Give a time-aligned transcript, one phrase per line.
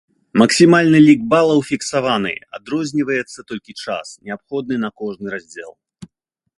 [0.41, 5.71] Максімальны лік балаў фіксаваны, адрозніваецца толькі час, неабходны на кожны раздзел.